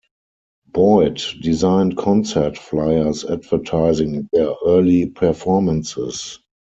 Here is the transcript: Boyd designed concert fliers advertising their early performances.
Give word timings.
Boyd 0.65 1.21
designed 1.43 1.95
concert 1.95 2.57
fliers 2.57 3.23
advertising 3.23 4.27
their 4.33 4.55
early 4.65 5.05
performances. 5.05 6.39